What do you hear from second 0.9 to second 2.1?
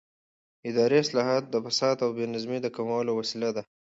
اصلاحات د فساد او